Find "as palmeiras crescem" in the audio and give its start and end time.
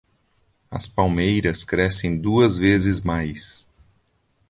0.71-2.19